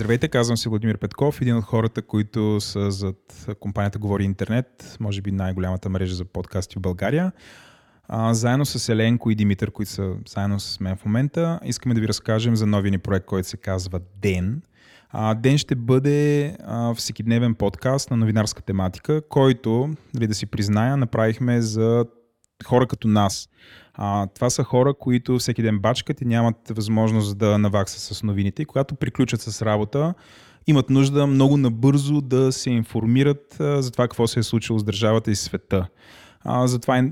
Здравейте, 0.00 0.28
казвам 0.28 0.56
се 0.56 0.68
Владимир 0.68 0.98
Петков, 0.98 1.40
един 1.40 1.56
от 1.56 1.64
хората, 1.64 2.02
които 2.02 2.60
са 2.60 2.90
зад 2.90 3.46
компанията 3.60 3.98
Говори 3.98 4.24
Интернет, 4.24 4.96
може 5.00 5.22
би 5.22 5.32
най-голямата 5.32 5.88
мрежа 5.88 6.14
за 6.14 6.24
подкасти 6.24 6.78
в 6.78 6.80
България. 6.80 7.32
А, 8.08 8.34
заедно 8.34 8.66
с 8.66 8.88
Еленко 8.88 9.30
и 9.30 9.34
Димитър, 9.34 9.70
които 9.70 9.92
са 9.92 10.14
заедно 10.28 10.60
с 10.60 10.80
мен 10.80 10.96
в 10.96 11.04
момента, 11.04 11.60
искаме 11.64 11.94
да 11.94 12.00
ви 12.00 12.08
разкажем 12.08 12.56
за 12.56 12.66
новия 12.66 12.90
ни 12.90 12.98
проект, 12.98 13.26
който 13.26 13.48
се 13.48 13.56
казва 13.56 14.00
Ден. 14.22 14.62
А, 15.10 15.34
Ден 15.34 15.58
ще 15.58 15.74
бъде 15.74 16.56
а, 16.64 16.94
всекидневен 16.94 17.54
подкаст 17.54 18.10
на 18.10 18.16
новинарска 18.16 18.62
тематика, 18.62 19.22
който, 19.28 19.90
дали 20.14 20.26
да 20.26 20.34
си 20.34 20.46
призная, 20.46 20.96
направихме 20.96 21.60
за 21.62 22.04
хора 22.64 22.86
като 22.86 23.08
нас. 23.08 23.48
А, 24.02 24.26
това 24.26 24.50
са 24.50 24.64
хора, 24.64 24.94
които 24.94 25.38
всеки 25.38 25.62
ден 25.62 25.78
бачкат 25.78 26.20
и 26.20 26.24
нямат 26.24 26.56
възможност 26.70 27.38
да 27.38 27.58
наваксат 27.58 28.00
с 28.00 28.22
новините. 28.22 28.62
И 28.62 28.64
когато 28.64 28.94
приключат 28.94 29.40
с 29.40 29.62
работа, 29.62 30.14
имат 30.66 30.90
нужда 30.90 31.26
много 31.26 31.56
набързо 31.56 32.20
да 32.20 32.52
се 32.52 32.70
информират 32.70 33.60
а, 33.60 33.82
за 33.82 33.90
това 33.90 34.04
какво 34.04 34.26
се 34.26 34.40
е 34.40 34.42
случило 34.42 34.78
с 34.78 34.84
държавата 34.84 35.30
и 35.30 35.36
света. 35.36 35.88
А, 36.40 36.66
затова, 36.66 37.10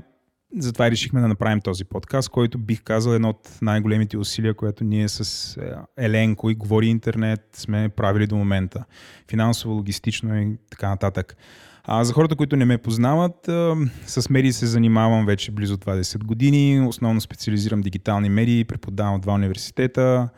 затова 0.57 0.91
решихме 0.91 1.21
да 1.21 1.27
направим 1.27 1.61
този 1.61 1.85
подкаст, 1.85 2.29
който 2.29 2.57
бих 2.57 2.83
казал 2.83 3.11
е 3.11 3.15
едно 3.15 3.29
от 3.29 3.49
най-големите 3.61 4.17
усилия, 4.17 4.53
което 4.53 4.83
ние 4.83 5.09
с 5.09 5.57
е, 5.57 5.73
Еленко 6.05 6.49
и 6.49 6.55
Говори 6.55 6.87
Интернет 6.87 7.49
сме 7.53 7.89
правили 7.89 8.27
до 8.27 8.35
момента. 8.35 8.85
Финансово, 9.29 9.73
логистично 9.73 10.41
и 10.41 10.57
така 10.69 10.89
нататък. 10.89 11.37
А 11.83 12.03
за 12.03 12.13
хората, 12.13 12.35
които 12.35 12.55
не 12.55 12.65
ме 12.65 12.77
познават, 12.77 13.47
а, 13.47 13.75
с 14.05 14.29
медии 14.29 14.53
се 14.53 14.65
занимавам 14.65 15.25
вече 15.25 15.51
близо 15.51 15.77
20 15.77 16.23
години. 16.23 16.87
Основно 16.87 17.21
специализирам 17.21 17.81
дигитални 17.81 18.29
медии, 18.29 18.65
преподавам 18.65 19.21
два 19.21 19.33
университета. 19.33 20.29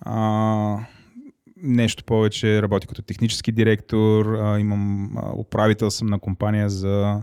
А, 0.00 0.78
нещо 1.62 2.04
повече 2.04 2.62
работя 2.62 2.86
като 2.86 3.02
технически 3.02 3.52
директор, 3.52 4.26
а, 4.26 4.60
имам 4.60 5.10
а, 5.16 5.32
управител 5.36 5.90
съм 5.90 6.08
на 6.08 6.18
компания 6.18 6.70
за 6.70 7.22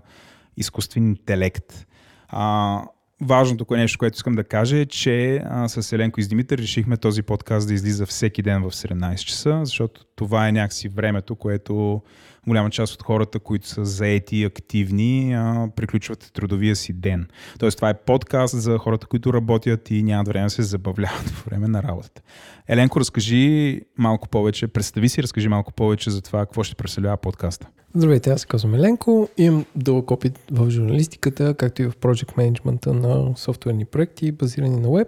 изкуствен 0.58 1.08
интелект. 1.08 1.88
А, 2.28 2.82
важното 3.22 3.66
кое 3.66 3.78
нещо, 3.78 4.00
което 4.00 4.16
искам 4.16 4.36
да 4.36 4.44
кажа 4.44 4.78
е, 4.78 4.86
че 4.86 5.42
а, 5.46 5.68
с 5.68 5.94
Еленко 5.94 6.20
и 6.20 6.24
с 6.24 6.28
Димитър 6.28 6.58
решихме 6.58 6.98
този 6.98 7.24
подкаст 7.24 7.68
да 7.68 7.74
излиза 7.74 8.06
всеки 8.06 8.42
ден 8.42 8.62
в 8.62 8.72
17 8.72 9.16
часа, 9.16 9.60
защото 9.64 10.06
това 10.16 10.48
е 10.48 10.52
някакси 10.52 10.88
времето, 10.90 11.36
което 11.36 12.02
голяма 12.48 12.70
част 12.70 12.94
от 12.94 13.04
хората, 13.04 13.40
които 13.40 13.68
са 13.68 13.86
заети 13.86 14.38
и 14.38 14.46
активни, 14.46 15.36
приключват 15.76 16.32
трудовия 16.34 16.76
си 16.76 16.94
ден. 16.94 17.28
Тоест 17.60 17.78
това 17.78 17.90
е 17.90 17.94
подкаст 17.94 18.62
за 18.62 18.78
хората, 18.78 19.08
които 19.08 19.34
работят 19.34 19.92
и 19.92 20.04
нямат 20.04 20.28
време 20.28 20.46
да 20.46 20.50
се 20.50 20.62
забавляват 20.62 21.34
по 21.36 21.50
време 21.50 21.68
на 21.68 21.84
работата. 21.84 22.22
Еленко, 22.68 23.00
разкажи 23.00 23.82
малко 23.98 24.30
повече, 24.30 24.68
представи 24.68 25.10
си, 25.10 25.24
разкажи 25.24 25.48
малко 25.48 25.74
повече 25.74 26.10
за 26.10 26.22
това, 26.22 26.40
какво 26.40 26.64
ще 26.64 26.76
представлява 26.76 27.18
подкаста. 27.18 27.68
Здравейте, 27.96 28.30
аз 28.30 28.42
се 28.42 28.48
казвам 28.48 28.76
Еленко. 28.76 29.30
Имам 29.38 29.66
дълъг 29.76 30.12
опит 30.12 30.40
в 30.52 30.70
журналистиката, 30.70 31.54
както 31.54 31.82
и 31.82 31.86
в 31.86 31.98
project 31.98 32.38
менеджмента 32.38 32.94
на 32.94 33.38
софтуерни 33.38 33.86
проекти, 33.86 34.32
базирани 34.32 34.80
на 34.80 34.92
веб. 34.92 35.08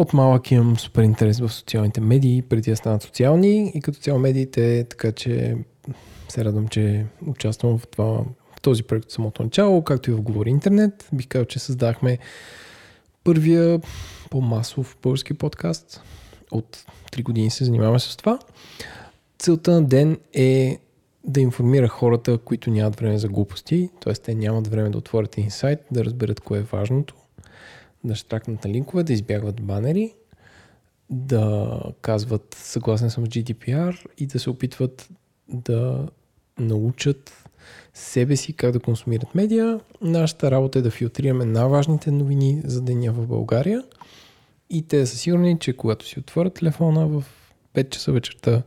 От 0.00 0.12
малък 0.12 0.50
имам 0.50 0.78
супер 0.78 1.02
интерес 1.02 1.40
в 1.40 1.48
социалните 1.52 2.00
медии, 2.00 2.42
преди 2.42 2.70
да 2.70 2.76
станат 2.76 3.02
социални 3.02 3.72
и 3.74 3.80
като 3.80 3.98
цяло 3.98 4.18
медиите, 4.18 4.86
така 4.90 5.12
че 5.12 5.56
се 6.28 6.44
радвам, 6.44 6.68
че 6.68 7.06
участвам 7.26 7.78
в, 7.78 7.86
това, 7.86 8.04
в 8.56 8.60
този 8.62 8.82
проект 8.82 9.04
от 9.04 9.10
самото 9.10 9.42
начало, 9.42 9.84
както 9.84 10.10
и 10.10 10.14
в 10.14 10.20
Говори 10.20 10.50
Интернет. 10.50 11.08
Бих 11.12 11.28
казал, 11.28 11.44
че 11.44 11.58
създахме 11.58 12.18
първия 13.24 13.80
по-масов 14.30 14.96
български 15.02 15.34
подкаст. 15.34 16.02
От 16.50 16.84
3 17.12 17.22
години 17.22 17.50
се 17.50 17.64
занимаваме 17.64 17.98
с 17.98 18.16
това. 18.16 18.38
Целта 19.38 19.70
на 19.70 19.84
ден 19.84 20.18
е 20.32 20.78
да 21.24 21.40
информира 21.40 21.88
хората, 21.88 22.38
които 22.38 22.70
нямат 22.70 23.00
време 23.00 23.18
за 23.18 23.28
глупости, 23.28 23.90
т.е. 24.00 24.12
те 24.12 24.34
нямат 24.34 24.66
време 24.66 24.90
да 24.90 24.98
отворят 24.98 25.38
инсайт, 25.38 25.78
да 25.90 26.04
разберат 26.04 26.40
кое 26.40 26.58
е 26.58 26.62
важното, 26.62 27.14
да 28.04 28.14
штракнат 28.14 28.64
на 28.64 28.70
линкове, 28.70 29.02
да 29.02 29.12
избягват 29.12 29.62
банери, 29.62 30.14
да 31.10 31.80
казват 32.00 32.56
съгласен 32.58 33.10
съм 33.10 33.26
с 33.26 33.28
GDPR 33.28 34.06
и 34.18 34.26
да 34.26 34.38
се 34.38 34.50
опитват 34.50 35.08
да 35.48 36.08
научат 36.58 37.44
себе 37.94 38.36
си 38.36 38.52
как 38.52 38.72
да 38.72 38.80
консумират 38.80 39.34
медиа. 39.34 39.80
Нашата 40.00 40.50
работа 40.50 40.78
е 40.78 40.82
да 40.82 40.90
филтрираме 40.90 41.44
най-важните 41.44 42.10
новини 42.10 42.62
за 42.64 42.82
деня 42.82 43.12
в 43.12 43.26
България 43.26 43.84
и 44.70 44.82
те 44.82 45.06
са 45.06 45.16
сигурни, 45.16 45.58
че 45.58 45.76
когато 45.76 46.06
си 46.06 46.18
отворят 46.18 46.54
телефона 46.54 47.06
в 47.06 47.24
5 47.74 47.90
часа 47.90 48.12
вечерта, 48.12 48.62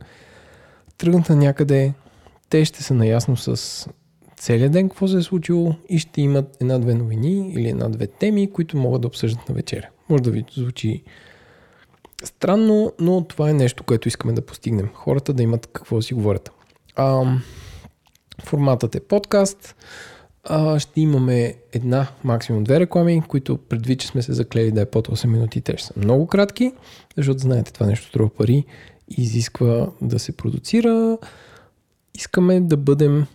тръгнат 0.98 1.28
на 1.28 1.36
някъде, 1.36 1.94
те 2.50 2.64
ще 2.64 2.82
са 2.82 2.94
наясно 2.94 3.36
с 3.36 3.88
целият 4.36 4.72
ден 4.72 4.88
какво 4.88 5.08
се 5.08 5.18
е 5.18 5.22
случило 5.22 5.74
и 5.88 5.98
ще 5.98 6.20
имат 6.20 6.56
една-две 6.60 6.94
новини 6.94 7.52
или 7.52 7.68
една-две 7.68 8.06
теми, 8.06 8.52
които 8.52 8.76
могат 8.76 9.00
да 9.00 9.08
обсъждат 9.08 9.48
на 9.48 9.54
вечеря. 9.54 9.88
Може 10.08 10.22
да 10.22 10.30
ви 10.30 10.44
звучи 10.54 11.02
странно, 12.24 12.92
но 12.98 13.24
това 13.24 13.50
е 13.50 13.54
нещо, 13.54 13.84
което 13.84 14.08
искаме 14.08 14.32
да 14.32 14.46
постигнем. 14.46 14.88
Хората 14.94 15.32
да 15.32 15.42
имат 15.42 15.66
какво 15.66 15.96
да 15.96 16.02
си 16.02 16.14
говорят. 16.14 16.50
А, 16.96 17.36
форматът 18.44 18.94
е 18.94 19.00
подкаст. 19.00 19.76
А, 20.44 20.78
ще 20.78 21.00
имаме 21.00 21.54
една, 21.72 22.06
максимум 22.24 22.64
две 22.64 22.80
реклами, 22.80 23.22
които 23.28 23.56
предвид, 23.56 24.00
че 24.00 24.06
сме 24.06 24.22
се 24.22 24.32
заклели 24.32 24.72
да 24.72 24.80
е 24.80 24.86
под 24.86 25.08
8 25.08 25.26
минути, 25.26 25.60
те 25.60 25.76
ще 25.76 25.86
са 25.86 25.92
много 25.96 26.26
кратки, 26.26 26.72
защото 27.16 27.38
знаете, 27.38 27.72
това 27.72 27.86
нещо 27.86 28.08
струва 28.08 28.28
пари 28.28 28.64
изисква 29.08 29.90
да 30.00 30.18
се 30.18 30.36
продуцира. 30.36 31.18
Искаме 32.14 32.60
да 32.60 32.76
бъдем 32.76 33.26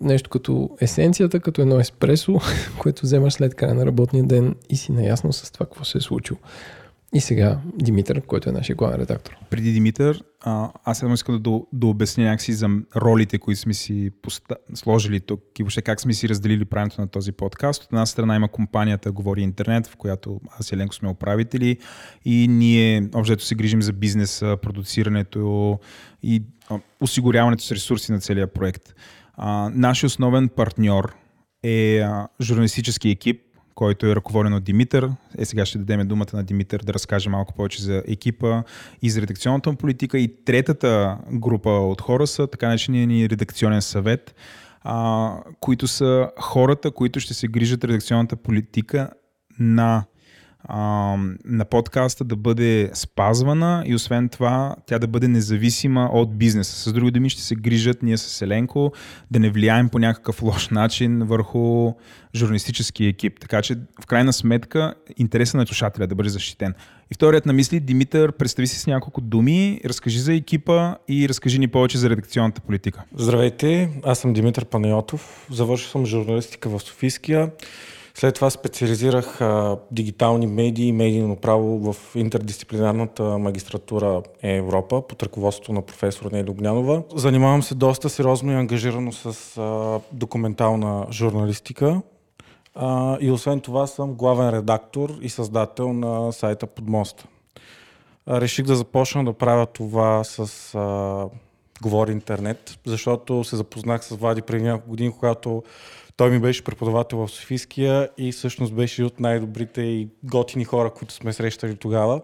нещо 0.00 0.30
като 0.30 0.70
есенцията, 0.80 1.40
като 1.40 1.62
едно 1.62 1.80
еспресо, 1.80 2.40
което 2.78 3.02
вземаш 3.02 3.32
след 3.32 3.54
края 3.54 3.74
на 3.74 3.86
работния 3.86 4.24
ден 4.24 4.54
и 4.70 4.76
си 4.76 4.92
наясно 4.92 5.32
с 5.32 5.50
това, 5.50 5.66
какво 5.66 5.84
се 5.84 5.98
е 5.98 6.00
случило. 6.00 6.38
И 7.14 7.20
сега 7.20 7.58
Димитър, 7.74 8.20
който 8.20 8.48
е 8.48 8.52
нашия 8.52 8.76
главен 8.76 9.00
редактор. 9.00 9.36
Преди 9.50 9.72
Димитър, 9.72 10.22
а, 10.40 10.70
аз 10.84 10.98
само 10.98 11.14
искам 11.14 11.42
да, 11.42 11.60
да 11.72 11.86
обясня 11.86 12.24
някакси 12.24 12.52
за 12.52 12.68
ролите, 12.96 13.38
които 13.38 13.60
сме 13.60 13.74
си 13.74 14.10
поста... 14.22 14.56
сложили 14.74 15.20
тук 15.20 15.40
и 15.58 15.62
въобще 15.62 15.82
как 15.82 16.00
сме 16.00 16.12
си 16.12 16.28
разделили 16.28 16.64
правенето 16.64 17.00
на 17.00 17.08
този 17.08 17.32
подкаст. 17.32 17.82
От 17.82 17.92
една 17.92 18.06
страна 18.06 18.36
има 18.36 18.48
компанията 18.48 19.12
Говори 19.12 19.42
Интернет, 19.42 19.86
в 19.86 19.96
която 19.96 20.40
аз 20.58 20.70
и 20.70 20.74
Еленко 20.74 20.94
сме 20.94 21.08
управители 21.08 21.78
и 22.24 22.48
ние 22.48 23.08
общо 23.14 23.44
се 23.44 23.54
грижим 23.54 23.82
за 23.82 23.92
бизнеса, 23.92 24.56
продуцирането 24.62 25.78
и 26.22 26.42
осигуряването 27.00 27.64
с 27.64 27.72
ресурси 27.72 28.12
на 28.12 28.20
целия 28.20 28.46
проект. 28.46 28.94
А, 29.36 29.70
нашия 29.74 30.06
основен 30.06 30.48
партньор 30.48 31.14
е 31.62 32.02
журналистически 32.40 33.08
екип, 33.08 33.42
който 33.74 34.06
е 34.06 34.16
ръководен 34.16 34.52
от 34.52 34.64
Димитър. 34.64 35.10
Е, 35.38 35.44
сега 35.44 35.66
ще 35.66 35.78
дадем 35.78 36.08
думата 36.08 36.26
на 36.32 36.44
Димитър 36.44 36.80
да 36.80 36.94
разкаже 36.94 37.30
малко 37.30 37.54
повече 37.54 37.82
за 37.82 38.02
екипа 38.06 38.62
и 39.02 39.10
за 39.10 39.20
редакционната 39.20 39.70
му 39.70 39.76
политика. 39.76 40.18
И 40.18 40.44
третата 40.44 41.18
група 41.32 41.70
от 41.70 42.00
хора 42.00 42.26
са 42.26 42.46
така 42.46 42.68
наречения 42.68 43.06
ни 43.06 43.28
редакционен 43.28 43.82
съвет, 43.82 44.34
а, 44.82 45.32
които 45.60 45.88
са 45.88 46.30
хората, 46.40 46.90
които 46.90 47.20
ще 47.20 47.34
се 47.34 47.48
грижат 47.48 47.84
редакционната 47.84 48.36
политика 48.36 49.10
на 49.58 50.04
на 50.68 51.64
подкаста 51.70 52.24
да 52.24 52.36
бъде 52.36 52.90
спазвана 52.94 53.82
и 53.86 53.94
освен 53.94 54.28
това 54.28 54.76
тя 54.86 54.98
да 54.98 55.06
бъде 55.06 55.28
независима 55.28 56.10
от 56.12 56.38
бизнеса. 56.38 56.90
С 56.90 56.92
други 56.92 57.10
думи 57.10 57.30
ще 57.30 57.42
се 57.42 57.54
грижат 57.54 58.02
ние 58.02 58.16
с 58.16 58.42
Еленко 58.42 58.92
да 59.30 59.38
не 59.38 59.50
влияем 59.50 59.88
по 59.88 59.98
някакъв 59.98 60.42
лош 60.42 60.68
начин 60.68 61.22
върху 61.24 61.92
журналистически 62.34 63.04
екип. 63.04 63.40
Така 63.40 63.62
че 63.62 63.74
в 64.02 64.06
крайна 64.06 64.32
сметка 64.32 64.94
интереса 65.16 65.56
на 65.56 65.66
слушателя 65.66 66.06
да 66.06 66.14
бъде 66.14 66.28
защитен. 66.28 66.74
И 67.10 67.14
вторият 67.14 67.46
на 67.46 67.52
мисли, 67.52 67.80
Димитър, 67.80 68.32
представи 68.32 68.66
си 68.66 68.78
с 68.78 68.86
няколко 68.86 69.20
думи, 69.20 69.80
разкажи 69.84 70.18
за 70.18 70.34
екипа 70.34 70.94
и 71.08 71.28
разкажи 71.28 71.58
ни 71.58 71.68
повече 71.68 71.98
за 71.98 72.10
редакционната 72.10 72.60
политика. 72.60 73.02
Здравейте, 73.14 73.90
аз 74.04 74.18
съм 74.18 74.32
Димитър 74.32 74.64
Панайотов, 74.64 75.46
завършил 75.50 75.88
съм 75.88 76.06
журналистика 76.06 76.68
в 76.68 76.80
Софийския. 76.80 77.50
След 78.18 78.34
това 78.34 78.50
специализирах 78.50 79.40
а, 79.40 79.78
дигитални 79.90 80.46
медии 80.46 80.88
и 80.88 80.92
медийно 80.92 81.36
право 81.36 81.92
в 81.92 82.16
интердисциплинарната 82.16 83.22
магистратура 83.22 84.22
Европа 84.42 85.02
под 85.02 85.22
ръководството 85.22 85.72
на 85.72 85.82
професор 85.82 86.30
Нели 86.32 86.50
Огнянова. 86.50 87.02
Занимавам 87.14 87.62
се 87.62 87.74
доста 87.74 88.08
сериозно 88.08 88.52
и 88.52 88.54
ангажирано 88.54 89.12
с 89.12 89.58
а, 89.58 90.00
документална 90.12 91.06
журналистика. 91.10 92.02
А, 92.74 93.18
и 93.20 93.30
освен 93.30 93.60
това 93.60 93.86
съм 93.86 94.14
главен 94.14 94.50
редактор 94.50 95.12
и 95.20 95.28
създател 95.28 95.92
на 95.92 96.32
сайта 96.32 96.66
Подмоста. 96.66 97.26
Реших 98.28 98.66
да 98.66 98.76
започна 98.76 99.24
да 99.24 99.32
правя 99.32 99.66
това 99.66 100.24
с 100.24 100.74
а, 100.74 101.26
Говори 101.82 102.12
интернет, 102.12 102.78
защото 102.86 103.44
се 103.44 103.56
запознах 103.56 104.04
с 104.04 104.14
Влади 104.14 104.42
преди 104.42 104.64
няколко 104.64 104.88
години, 104.88 105.12
когато 105.12 105.62
той 106.16 106.30
ми 106.30 106.38
беше 106.38 106.64
преподавател 106.64 107.18
в 107.18 107.30
Софийския 107.30 108.08
и 108.18 108.32
всъщност 108.32 108.74
беше 108.74 109.04
от 109.04 109.20
най-добрите 109.20 109.82
и 109.82 110.08
готини 110.24 110.64
хора, 110.64 110.90
които 110.90 111.14
сме 111.14 111.32
срещали 111.32 111.76
тогава. 111.76 112.20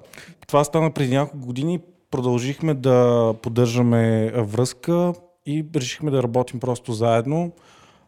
Това 0.46 0.64
стана 0.64 0.90
преди 0.90 1.14
няколко 1.14 1.46
години. 1.46 1.80
продължихме 2.10 2.74
да 2.74 3.34
поддържаме 3.42 4.30
връзка 4.30 5.12
и 5.46 5.64
решихме 5.76 6.10
да 6.10 6.22
работим 6.22 6.60
просто 6.60 6.92
заедно, 6.92 7.52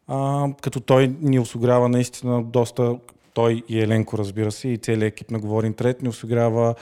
а, 0.06 0.48
като 0.62 0.80
той 0.80 1.14
ни 1.20 1.38
осигурява 1.38 1.88
наистина 1.88 2.42
доста, 2.42 2.98
той 3.34 3.62
и 3.68 3.80
Еленко 3.80 4.18
разбира 4.18 4.52
се, 4.52 4.68
и 4.68 4.78
целият 4.78 5.12
екип 5.12 5.30
на 5.30 5.38
Говори 5.38 5.66
Интернет 5.66 6.02
ни 6.02 6.08
осигурява 6.08 6.74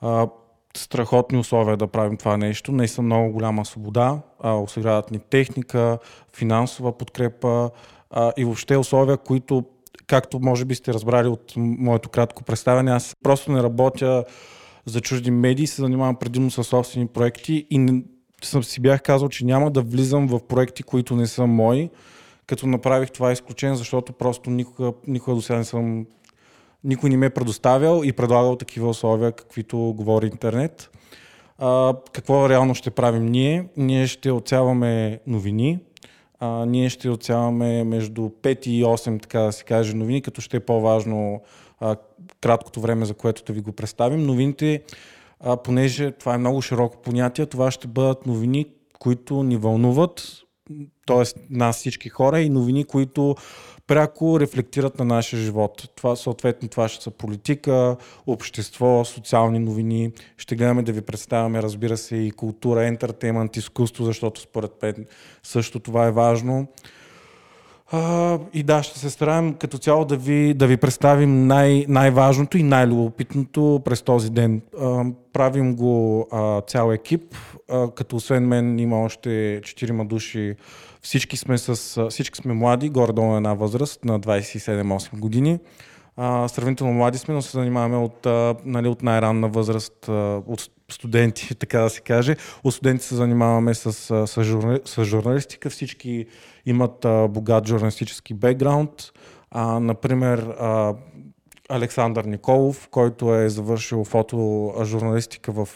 а, 0.00 0.28
страхотни 0.76 1.38
условия 1.38 1.76
да 1.76 1.86
правим 1.86 2.16
това 2.16 2.36
нещо. 2.36 2.72
Наистина 2.72 3.04
много 3.04 3.32
голяма 3.32 3.64
свобода, 3.64 4.18
а, 4.40 4.54
осигуряват 4.54 5.10
ни 5.10 5.18
техника, 5.18 5.98
финансова 6.36 6.98
подкрепа 6.98 7.70
а, 8.12 8.32
и 8.36 8.44
въобще 8.44 8.76
условия, 8.76 9.16
които, 9.16 9.64
както 10.06 10.40
може 10.40 10.64
би 10.64 10.74
сте 10.74 10.94
разбрали 10.94 11.28
от 11.28 11.52
моето 11.56 12.08
кратко 12.08 12.44
представяне, 12.44 12.90
аз 12.90 13.16
просто 13.22 13.52
не 13.52 13.62
работя 13.62 14.24
за 14.86 15.00
чужди 15.00 15.30
медии, 15.30 15.66
се 15.66 15.82
занимавам 15.82 16.16
предимно 16.16 16.50
с 16.50 16.64
собствени 16.64 17.06
проекти 17.06 17.66
и 17.70 17.78
не, 17.78 18.02
съм 18.42 18.64
си 18.64 18.80
бях 18.80 19.02
казал, 19.02 19.28
че 19.28 19.44
няма 19.44 19.70
да 19.70 19.82
влизам 19.82 20.28
в 20.28 20.40
проекти, 20.48 20.82
които 20.82 21.16
не 21.16 21.26
са 21.26 21.46
мои, 21.46 21.90
като 22.46 22.66
направих 22.66 23.10
това 23.10 23.32
изключение, 23.32 23.76
защото 23.76 24.12
просто 24.12 24.50
никога, 24.50 24.92
никога 25.06 25.34
до 25.34 25.42
сега 25.42 25.58
не 25.58 25.64
съм 25.64 26.06
никой 26.84 27.10
не 27.10 27.16
ме 27.16 27.26
е 27.26 27.30
предоставял 27.30 28.02
и 28.04 28.12
предлагал 28.12 28.56
такива 28.56 28.88
условия, 28.88 29.32
каквито 29.32 29.78
говори 29.78 30.26
интернет. 30.26 30.90
А, 31.58 31.94
какво 32.12 32.48
реално 32.48 32.74
ще 32.74 32.90
правим 32.90 33.26
ние? 33.26 33.68
Ние 33.76 34.06
ще 34.06 34.30
отсяваме 34.30 35.20
новини, 35.26 35.78
а, 36.44 36.66
ние 36.66 36.88
ще 36.88 37.10
отсяваме 37.10 37.84
между 37.84 38.22
5 38.22 38.66
и 38.66 38.84
8, 38.84 39.22
така 39.22 39.40
да 39.40 39.52
се 39.52 39.64
каже, 39.64 39.94
новини, 39.94 40.22
като 40.22 40.40
ще 40.40 40.56
е 40.56 40.60
по-важно 40.60 41.42
а, 41.80 41.96
краткото 42.40 42.80
време, 42.80 43.04
за 43.04 43.14
което 43.14 43.44
да 43.44 43.52
ви 43.52 43.60
го 43.60 43.72
представим. 43.72 44.26
Новините, 44.26 44.82
а, 45.40 45.56
понеже 45.56 46.10
това 46.10 46.34
е 46.34 46.38
много 46.38 46.62
широко 46.62 47.02
понятие, 47.02 47.46
това 47.46 47.70
ще 47.70 47.88
бъдат 47.88 48.26
новини, 48.26 48.66
които 48.98 49.42
ни 49.42 49.56
вълнуват, 49.56 50.42
т.е. 51.06 51.40
нас 51.50 51.76
всички 51.76 52.08
хора 52.08 52.40
и 52.40 52.50
новини, 52.50 52.84
които 52.84 53.34
пряко 53.92 54.40
рефлектират 54.40 54.98
на 54.98 55.04
нашия 55.04 55.40
живот. 55.40 55.88
Това 55.96 56.16
съответно 56.16 56.68
това 56.68 56.88
ще 56.88 57.04
са 57.04 57.10
политика, 57.10 57.96
общество, 58.26 59.04
социални 59.04 59.58
новини. 59.58 60.12
Ще 60.36 60.56
гледаме 60.56 60.82
да 60.82 60.92
ви 60.92 61.00
представяме, 61.00 61.62
разбира 61.62 61.96
се, 61.96 62.16
и 62.16 62.30
култура, 62.30 62.86
ентертеймент, 62.86 63.56
изкуство, 63.56 64.04
защото 64.04 64.40
според 64.40 64.82
мен 64.82 65.06
също 65.42 65.80
това 65.80 66.06
е 66.06 66.10
важно. 66.10 66.66
А, 67.94 68.38
и 68.54 68.62
да, 68.62 68.82
ще 68.82 68.98
се 68.98 69.10
стараем 69.10 69.54
като 69.54 69.78
цяло 69.78 70.04
да 70.04 70.16
ви, 70.16 70.54
да 70.54 70.66
ви 70.66 70.76
представим 70.76 71.46
най- 71.46 71.84
най-важното 71.88 72.58
и 72.58 72.62
най-любопитното 72.62 73.80
през 73.84 74.02
този 74.02 74.30
ден. 74.30 74.62
А, 74.80 75.04
правим 75.32 75.76
го 75.76 76.26
а, 76.32 76.60
цял 76.60 76.92
екип, 76.92 77.34
а, 77.70 77.90
като 77.90 78.16
освен 78.16 78.46
мен 78.46 78.78
има 78.78 79.02
още 79.02 79.60
4 79.62 80.06
души. 80.06 80.54
Всички 81.02 81.36
сме, 81.36 81.58
с, 81.58 82.10
всички 82.10 82.36
сме 82.36 82.54
млади, 82.54 82.88
горе-долу 82.88 83.30
на 83.30 83.36
една 83.36 83.54
възраст, 83.54 84.04
на 84.04 84.20
27-8 84.20 85.18
години. 85.18 85.58
Сравнително 86.48 86.92
млади 86.92 87.18
сме, 87.18 87.34
но 87.34 87.42
се 87.42 87.50
занимаваме 87.50 87.96
от, 87.96 88.26
нали, 88.64 88.88
от 88.88 89.02
най-ранна 89.02 89.48
възраст, 89.48 90.08
от 90.46 90.70
студенти, 90.90 91.54
така 91.58 91.80
да 91.80 91.90
се 91.90 92.00
каже. 92.00 92.36
От 92.64 92.74
студенти 92.74 93.04
се 93.04 93.14
занимаваме 93.14 93.74
с, 93.74 93.92
с, 94.26 94.42
журнали, 94.44 94.80
с 94.84 95.04
журналистика. 95.04 95.70
Всички 95.70 96.26
имат 96.66 97.04
а, 97.04 97.28
богат 97.28 97.66
журналистически 97.66 98.34
бекграунд. 98.34 98.90
А, 99.50 99.80
например, 99.80 100.38
а, 100.38 100.94
Александър 101.68 102.24
Николов, 102.24 102.88
който 102.90 103.34
е 103.34 103.48
завършил 103.48 104.04
фотожурналистика 104.04 105.52
в, 105.52 105.68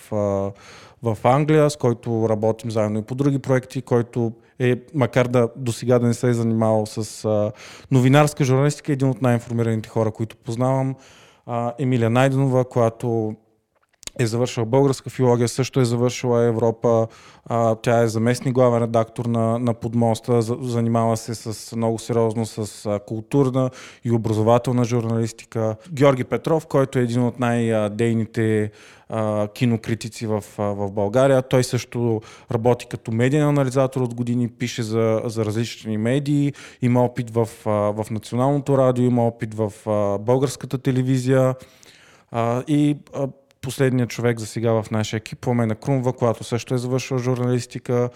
в 1.03 1.19
Англия, 1.25 1.71
с 1.71 1.77
който 1.77 2.29
работим 2.29 2.71
заедно 2.71 2.99
и 2.99 3.03
по 3.03 3.15
други 3.15 3.39
проекти, 3.39 3.83
който 3.83 4.33
е, 4.59 4.77
макар 4.95 5.27
да 5.27 5.49
до 5.57 5.73
сега 5.73 5.99
да 5.99 6.07
не 6.07 6.15
се 6.15 6.29
е 6.29 6.33
занимавал 6.33 6.87
с 6.87 7.25
а, 7.25 7.53
новинарска 7.91 8.45
журналистика, 8.45 8.93
е 8.93 8.95
един 8.95 9.09
от 9.09 9.23
най-информираните 9.23 9.89
хора, 9.89 10.11
които 10.11 10.37
познавам. 10.37 10.95
А, 11.47 11.73
Емилия 11.79 12.11
Найденова, 12.11 12.65
която 12.65 13.35
е 14.19 14.27
завършила 14.27 14.67
българска 14.67 15.11
филология, 15.11 15.49
също 15.49 15.81
е 15.81 15.85
завършила 15.85 16.45
Европа. 16.45 17.07
А, 17.45 17.75
тя 17.75 18.03
е 18.03 18.09
заместник 18.09 18.55
главен 18.55 18.83
редактор 18.83 19.25
на, 19.25 19.59
на 19.59 19.75
Подмоста, 19.75 20.43
занимава 20.43 21.17
се 21.17 21.35
с 21.35 21.77
много 21.77 21.99
сериозно 21.99 22.47
с 22.47 22.87
а, 22.87 22.99
културна 22.99 23.71
и 24.05 24.11
образователна 24.11 24.85
журналистика. 24.85 25.77
Георги 25.93 26.25
Петров, 26.25 26.67
който 26.67 26.99
е 26.99 27.03
един 27.03 27.23
от 27.23 27.41
най-дейните 27.41 28.71
кинокритици 29.55 30.27
в, 30.27 30.45
в 30.59 30.91
България. 30.91 31.43
Той 31.43 31.65
също 31.65 32.21
работи 32.53 32.87
като 32.87 33.12
медиен 33.12 33.49
анализатор 33.49 34.01
от 34.01 34.15
години, 34.15 34.49
пише 34.49 34.83
за, 34.83 35.23
за 35.25 35.45
различни 35.45 35.99
медии, 35.99 36.53
има 36.83 37.05
опит 37.05 37.31
в, 37.31 37.49
в 37.65 38.07
Националното 38.11 38.79
радио, 38.79 39.05
има 39.05 39.27
опит 39.27 39.55
в 39.55 39.73
българската 40.21 40.79
телевизия. 40.79 41.55
А, 42.31 42.62
и 42.69 42.97
а, 43.15 43.29
последният 43.61 44.11
човек 44.11 44.38
за 44.38 44.47
сега 44.47 44.73
в 44.73 44.91
нашия 44.91 45.19
екип, 45.19 45.38
Пламена 45.38 45.75
Крумва, 45.75 46.12
която 46.12 46.44
също 46.44 46.75
е 46.75 46.79
завършила 46.79 47.19
журналистика 47.19 48.11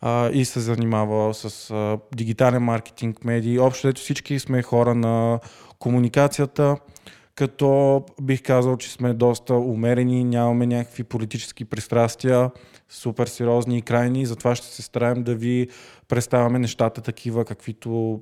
а, 0.00 0.30
и 0.30 0.44
се 0.44 0.60
занимава 0.60 1.34
с 1.34 1.70
а, 1.70 1.98
дигитален 2.14 2.62
маркетинг, 2.62 3.24
медии. 3.24 3.58
Общо 3.58 3.88
ето 3.88 4.00
всички 4.00 4.38
сме 4.38 4.62
хора 4.62 4.94
на 4.94 5.40
комуникацията, 5.78 6.76
като 7.34 8.02
бих 8.22 8.42
казал, 8.42 8.76
че 8.76 8.92
сме 8.92 9.14
доста 9.14 9.54
умерени, 9.54 10.24
нямаме 10.24 10.66
някакви 10.66 11.04
политически 11.04 11.64
пристрастия, 11.64 12.50
супер 12.88 13.26
сериозни 13.26 13.78
и 13.78 13.82
крайни, 13.82 14.26
затова 14.26 14.54
ще 14.54 14.66
се 14.66 14.82
стараем 14.82 15.22
да 15.22 15.34
ви 15.34 15.68
представяме 16.08 16.58
нещата 16.58 17.00
такива, 17.00 17.44
каквито, 17.44 18.20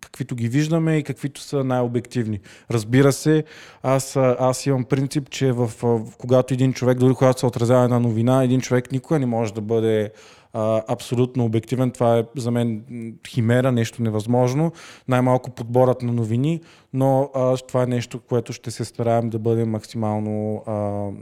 каквито 0.00 0.34
ги 0.34 0.48
виждаме 0.48 0.96
и 0.96 1.02
каквито 1.02 1.40
са 1.40 1.64
най-обективни. 1.64 2.40
Разбира 2.70 3.12
се, 3.12 3.44
аз, 3.82 4.16
аз 4.16 4.66
имам 4.66 4.84
принцип, 4.84 5.30
че 5.30 5.52
в, 5.52 5.70
когато 6.18 6.54
един 6.54 6.72
човек, 6.72 6.98
дори 6.98 7.14
когато 7.14 7.40
се 7.40 7.46
отразява 7.46 7.84
една 7.84 7.98
новина, 7.98 8.44
един 8.44 8.60
човек 8.60 8.92
никога 8.92 9.18
не 9.18 9.26
може 9.26 9.54
да 9.54 9.60
бъде 9.60 10.10
а, 10.54 10.82
абсолютно 10.88 11.44
обективен. 11.44 11.90
Това 11.90 12.18
е 12.18 12.24
за 12.36 12.50
мен 12.50 12.84
химера, 13.28 13.72
нещо 13.72 14.02
невъзможно. 14.02 14.72
Най-малко 15.08 15.50
подборът 15.50 16.02
на 16.02 16.12
новини, 16.12 16.60
но 16.92 17.30
а, 17.34 17.56
това 17.56 17.82
е 17.82 17.86
нещо, 17.86 18.20
което 18.20 18.52
ще 18.52 18.70
се 18.70 18.84
стараем 18.84 19.30
да 19.30 19.38
бъде 19.38 19.64
максимално 19.64 20.62
а, 20.66 20.72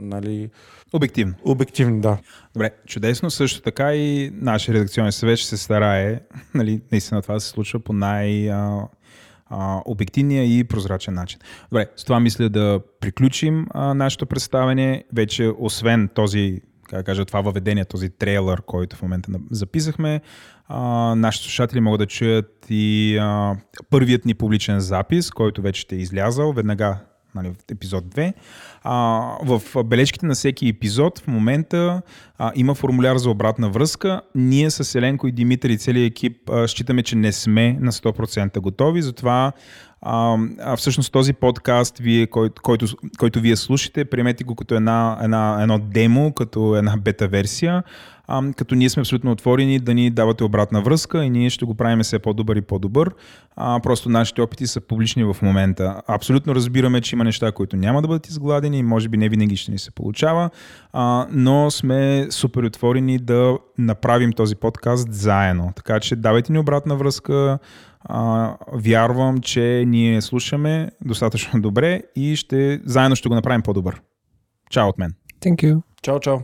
нали, 0.05 0.49
Обективно. 0.93 1.33
Обективно, 1.45 2.01
да. 2.01 2.17
Добре, 2.53 2.71
чудесно. 2.87 3.31
Също 3.31 3.61
така 3.61 3.95
и 3.95 4.31
нашия 4.33 4.75
редакционен 4.75 5.11
съвет 5.11 5.37
ще 5.37 5.47
се 5.49 5.57
старае, 5.57 6.19
нали, 6.53 6.81
наистина 6.91 7.21
това 7.21 7.39
се 7.39 7.47
случва 7.47 7.79
по 7.79 7.93
най- 7.93 8.51
а, 8.51 8.87
а, 9.45 9.81
обективния 9.85 10.59
и 10.59 10.63
прозрачен 10.63 11.13
начин. 11.13 11.39
Добре, 11.71 11.87
с 11.95 12.03
това 12.03 12.19
мисля 12.19 12.49
да 12.49 12.79
приключим 12.99 13.65
а, 13.69 13.93
нашето 13.93 14.25
представяне. 14.25 15.03
Вече 15.13 15.51
освен 15.59 16.09
този 16.13 16.61
как 16.93 17.05
кажа, 17.05 17.25
това 17.25 17.41
въведение, 17.41 17.85
този 17.85 18.09
трейлър, 18.09 18.61
който 18.61 18.95
в 18.95 19.01
момента 19.01 19.31
записахме. 19.51 20.21
А, 20.67 20.79
нашите 21.15 21.45
слушатели 21.45 21.79
могат 21.79 21.99
да 21.99 22.05
чуят 22.05 22.65
и 22.69 23.17
а, 23.21 23.55
първият 23.89 24.25
ни 24.25 24.33
публичен 24.33 24.79
запис, 24.79 25.31
който 25.31 25.61
вече 25.61 25.81
ще 25.81 25.95
е 25.95 25.99
излязал 25.99 26.53
веднага 26.53 26.97
нали, 27.35 27.49
в 27.49 27.71
епизод 27.71 28.05
2. 28.05 28.33
А, 28.83 28.93
в 29.43 29.83
бележките 29.83 30.25
на 30.25 30.33
всеки 30.33 30.67
епизод 30.67 31.19
в 31.19 31.27
момента 31.27 32.01
а, 32.37 32.51
има 32.55 32.75
формуляр 32.75 33.17
за 33.17 33.29
обратна 33.29 33.69
връзка. 33.69 34.21
Ние 34.35 34.71
с 34.71 34.95
Еленко 34.95 35.27
и 35.27 35.31
Димитър 35.31 35.69
и 35.69 35.77
целият 35.77 36.11
екип 36.11 36.49
а, 36.49 36.67
считаме, 36.67 37.03
че 37.03 37.15
не 37.15 37.31
сме 37.31 37.77
на 37.79 37.91
100% 37.91 38.59
готови, 38.59 39.01
затова 39.01 39.51
а, 40.05 40.37
а 40.59 40.75
всъщност 40.75 41.11
този 41.11 41.33
подкаст, 41.33 41.97
вие, 41.97 42.27
кой, 42.27 42.49
който, 42.61 42.85
който 43.17 43.39
вие 43.39 43.55
слушате, 43.55 44.05
приемете 44.05 44.43
го 44.43 44.55
като 44.55 44.75
една, 44.75 45.17
една, 45.23 45.57
едно 45.61 45.79
демо, 45.79 46.33
като 46.33 46.75
една 46.75 46.97
бета 46.97 47.27
версия 47.27 47.83
а, 48.27 48.53
като 48.57 48.75
ние 48.75 48.89
сме 48.89 49.01
абсолютно 49.01 49.31
отворени 49.31 49.79
да 49.79 49.93
ни 49.93 50.09
давате 50.09 50.43
обратна 50.43 50.81
връзка 50.81 51.23
и 51.23 51.29
ние 51.29 51.49
ще 51.49 51.65
го 51.65 51.75
правим 51.75 51.99
все 51.99 52.19
по-добър 52.19 52.55
и 52.55 52.61
по-добър. 52.61 53.11
А, 53.55 53.79
просто 53.79 54.09
нашите 54.09 54.41
опити 54.41 54.67
са 54.67 54.81
публични 54.81 55.23
в 55.23 55.37
момента. 55.41 56.01
Абсолютно 56.07 56.55
разбираме, 56.55 57.01
че 57.01 57.15
има 57.15 57.23
неща, 57.23 57.51
които 57.51 57.75
няма 57.75 58.01
да 58.01 58.07
бъдат 58.07 58.27
изгладени 58.27 58.77
и 58.77 58.83
може 58.83 59.09
би 59.09 59.17
не 59.17 59.29
винаги 59.29 59.57
ще 59.57 59.71
ни 59.71 59.79
се 59.79 59.91
получава, 59.91 60.49
а, 60.93 61.27
но 61.31 61.71
сме 61.71 62.27
супер 62.29 62.63
отворени 62.63 63.19
да 63.19 63.57
направим 63.77 64.33
този 64.33 64.55
подкаст 64.55 65.13
заедно. 65.13 65.71
Така 65.75 65.99
че 65.99 66.15
давайте 66.15 66.51
ни 66.51 66.59
обратна 66.59 66.95
връзка, 66.95 67.59
а, 68.05 68.55
вярвам, 68.73 69.41
че 69.41 69.83
ние 69.87 70.21
слушаме 70.21 70.89
достатъчно 71.05 71.61
добре 71.61 72.01
и 72.15 72.35
ще, 72.35 72.81
заедно 72.85 73.15
ще 73.15 73.29
го 73.29 73.35
направим 73.35 73.61
по-добър. 73.61 74.01
Чао 74.69 74.89
от 74.89 74.97
мен. 74.97 75.13
Thank 75.41 75.55
you. 75.55 75.81
Чао, 76.01 76.19
чао. 76.19 76.37